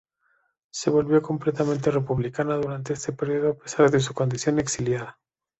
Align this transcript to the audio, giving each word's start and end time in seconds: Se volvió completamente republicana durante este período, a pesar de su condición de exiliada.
Se 0.73 0.89
volvió 0.89 1.21
completamente 1.21 1.91
republicana 1.91 2.55
durante 2.55 2.93
este 2.93 3.13
período, 3.13 3.49
a 3.51 3.57
pesar 3.59 3.91
de 3.91 3.99
su 3.99 4.15
condición 4.15 4.55
de 4.55 4.63
exiliada. 4.63 5.19